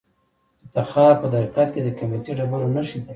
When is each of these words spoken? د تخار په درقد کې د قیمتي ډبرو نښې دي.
د 0.63 0.65
تخار 0.75 1.13
په 1.21 1.27
درقد 1.33 1.67
کې 1.73 1.81
د 1.83 1.89
قیمتي 1.97 2.31
ډبرو 2.37 2.67
نښې 2.75 2.99
دي. 3.01 3.09